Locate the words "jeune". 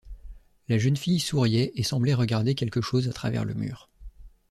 0.79-0.97